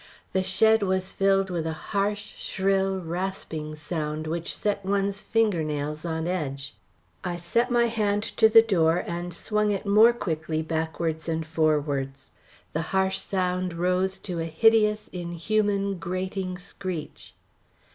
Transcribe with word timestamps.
The 0.33 0.41
shed 0.41 0.81
was 0.81 1.11
filled 1.11 1.51
with 1.51 1.67
a 1.67 1.73
harsh, 1.93 2.33
shrill, 2.35 2.99
rasping 3.01 3.75
sound, 3.75 4.25
which 4.25 4.55
set 4.57 4.83
one's 4.83 5.21
fingernails 5.21 6.05
on 6.05 6.25
edge. 6.27 6.73
I 7.23 7.37
set 7.37 7.69
my 7.69 7.85
hand 7.85 8.23
to 8.37 8.49
the 8.49 8.63
door 8.63 9.03
and 9.05 9.31
swung 9.31 9.69
it 9.69 9.85
more 9.85 10.11
quickly 10.11 10.63
backwards 10.63 11.29
and 11.29 11.45
forwards. 11.45 12.31
The 12.73 12.81
harsh 12.97 13.19
sound 13.19 13.73
rose 13.75 14.17
to 14.25 14.39
a 14.39 14.45
hideous 14.45 15.07
inhuman 15.13 15.99
grating 15.99 16.57
screech. 16.57 17.35